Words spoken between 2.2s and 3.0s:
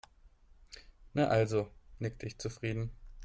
ich zufrieden.